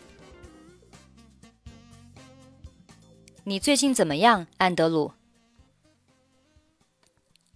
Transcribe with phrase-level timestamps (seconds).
[3.43, 5.13] 你最近怎么样，安德鲁？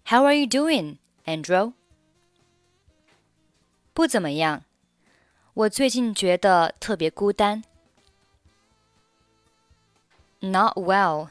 [0.06, 1.74] How are you doing, Andrew?
[3.94, 4.64] 不怎么样，
[5.54, 7.64] 我最近觉得特别孤单。
[10.40, 11.30] Not well.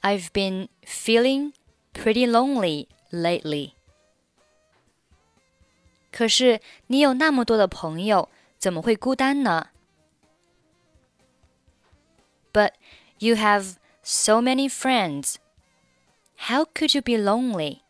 [0.00, 1.52] I've been feeling
[1.92, 3.74] pretty lonely lately.
[6.16, 8.28] 可是你有那么多的朋友，
[8.58, 9.68] 怎么会孤单呢？
[12.52, 12.72] But
[13.18, 15.36] you have so many friends.
[16.36, 17.80] How could you be lonely?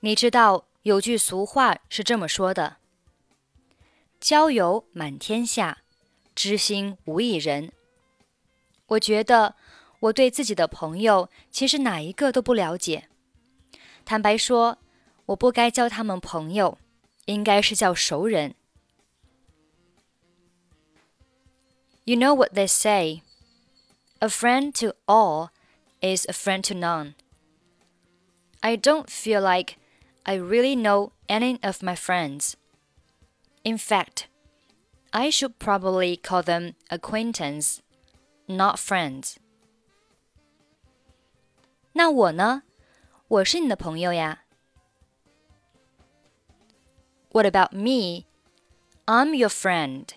[0.00, 5.78] 你知道有句俗话是这么说的：“交友满天下，
[6.34, 7.72] 知心无一人。”
[8.86, 9.56] 我觉得
[9.98, 13.08] 我对自己的朋友其实哪一个都不了解。
[14.04, 14.78] 坦白说。
[15.26, 16.78] 我不该叫他们朋友，
[17.24, 18.54] 应该是叫熟人。
[22.04, 23.22] You know what they say?
[24.20, 25.50] A friend to all
[26.00, 27.14] is a friend to none.
[28.60, 29.74] I don't feel like
[30.22, 32.54] I really know any of my friends.
[33.64, 34.26] In fact,
[35.10, 37.78] I should probably call them acquaintance,
[38.46, 39.36] not friends.
[41.92, 42.62] 那我呢？
[43.28, 44.44] 我是你的朋友呀。
[47.30, 48.26] what about me?
[49.06, 50.08] I'm your friend.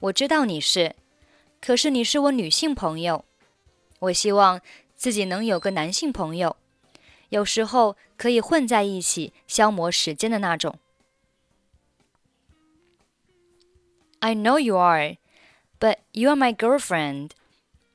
[0.00, 0.96] 我知道你是，
[1.60, 3.24] 可是你是我女性朋友。
[4.00, 4.60] 我希望
[4.94, 6.56] 自己能有个男性朋友，
[7.30, 10.78] 有时候可以混在一起消磨时间的那种。
[14.20, 15.16] I know you are,
[15.78, 17.30] but you are my girlfriend.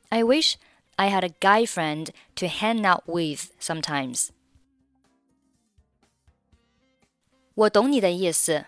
[0.10, 0.56] I wish
[0.96, 4.30] I had a guy friend to hang out with sometimes.
[7.58, 8.66] 我懂你的意思，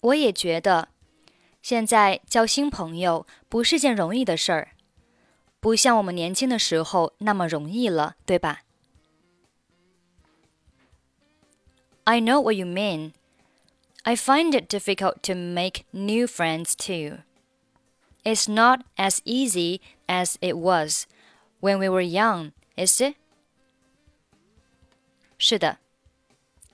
[0.00, 0.88] 我也觉得，
[1.62, 4.72] 现在交新朋友不是件容易的事儿，
[5.60, 8.62] 不像我们年轻的时候那么容易了，对吧？
[12.04, 13.12] I know what you mean.
[14.02, 17.22] I find it difficult to make new friends too.
[18.22, 21.06] It's not as easy as it was
[21.60, 23.14] when we were young, is it?
[25.38, 25.78] 是的，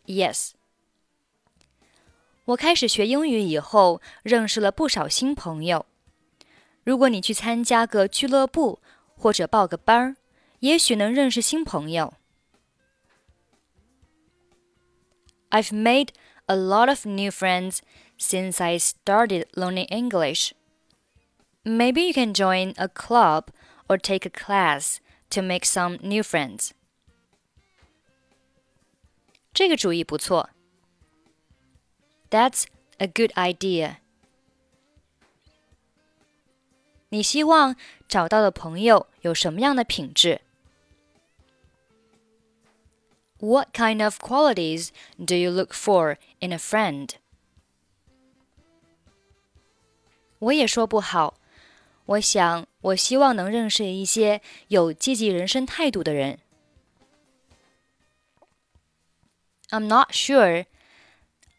[0.06, 0.54] Yes.
[2.46, 5.86] 我开始学英语以后，认识了不少新朋友。
[6.82, 8.80] 如果你去参加个俱乐部
[9.14, 10.16] 或者报个班儿，
[10.60, 12.14] 也许能认识新朋友。
[15.50, 16.08] I've made
[16.46, 17.78] a lot of new friends
[18.18, 20.52] since I started learning English.
[21.62, 23.48] Maybe you can join a club
[23.86, 24.96] or take a class
[25.30, 26.70] to make some new friends.
[29.52, 30.50] 这个主意不错。
[32.30, 32.64] That's
[32.98, 33.96] a good idea.
[37.08, 37.74] 你希望
[38.08, 40.42] 找到的朋友有什么样的品质？
[43.38, 47.10] What kind of qualities do you look for in a friend?
[50.38, 51.34] 我也说不好。
[52.06, 56.38] 我想，我希望能认识一些有积极人生态度的人。
[59.70, 60.66] I'm not sure.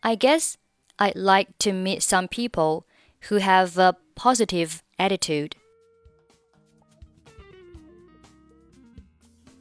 [0.06, 0.56] I guess
[1.00, 2.86] I'd like to meet some people
[3.22, 5.56] who have a positive attitude.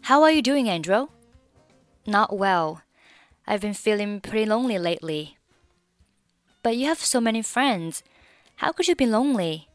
[0.01, 1.07] How are you doing, Andrew?
[2.05, 2.83] Not well.
[3.47, 5.35] I've been feeling pretty lonely lately.
[6.61, 8.03] But you have so many friends.
[8.57, 9.67] How could you be lonely?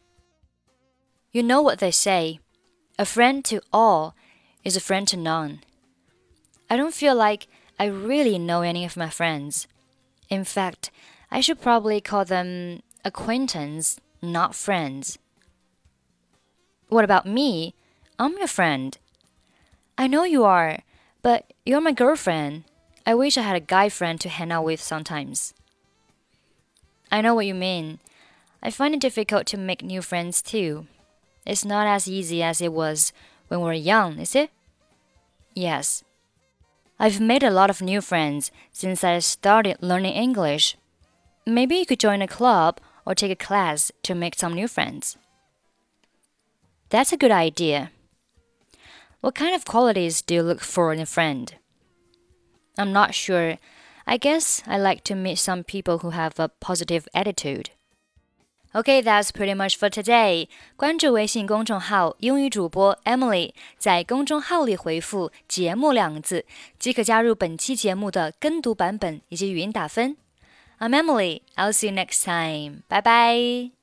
[1.32, 2.38] You know what they say
[2.96, 4.14] a friend to all
[4.62, 5.64] is a friend to none.
[6.70, 9.66] I don't feel like I really know any of my friends.
[10.30, 10.90] In fact,
[11.30, 15.18] I should probably call them acquaintance, not friends.
[16.88, 17.74] What about me?
[18.18, 18.96] I'm your friend.
[19.98, 20.78] I know you are,
[21.22, 22.64] but you're my girlfriend.
[23.04, 25.52] I wish I had a guy friend to hang out with sometimes.
[27.10, 27.98] I know what you mean.
[28.62, 30.86] I find it difficult to make new friends too.
[31.44, 33.12] It's not as easy as it was
[33.48, 34.50] when we were young, is it?
[35.54, 36.04] Yes.
[37.02, 40.76] I've made a lot of new friends since I started learning English.
[41.46, 45.16] Maybe you could join a club or take a class to make some new friends.
[46.90, 47.90] That's a good idea.
[49.22, 51.54] What kind of qualities do you look for in a friend?
[52.76, 53.56] I'm not sure.
[54.06, 57.70] I guess I like to meet some people who have a positive attitude.
[58.72, 60.48] Okay, that's pretty much for today.
[60.76, 66.44] 关注微信公众号“英语主播 Emily”，在公众号里回复“节目”两个字，
[66.78, 70.16] 即可加入本期节目的跟读版本以及语音打分。
[70.78, 71.42] I'm Emily.
[71.56, 72.82] I'll see you next time.
[72.88, 73.79] Bye bye.